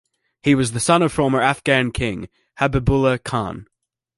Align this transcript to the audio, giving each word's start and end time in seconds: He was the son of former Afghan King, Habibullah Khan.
He 0.41 0.55
was 0.55 0.71
the 0.71 0.79
son 0.79 1.03
of 1.03 1.13
former 1.13 1.41
Afghan 1.41 1.91
King, 1.91 2.27
Habibullah 2.59 3.19
Khan. 3.23 3.67